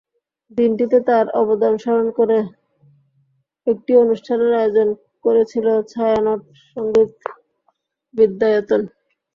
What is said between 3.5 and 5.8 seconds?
একটি অনুষ্ঠানের আয়োজন করেছিল